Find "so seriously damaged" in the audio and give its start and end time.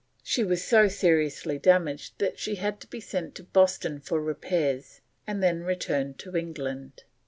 0.63-2.17